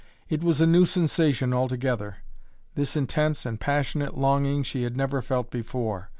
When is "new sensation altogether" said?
0.65-2.15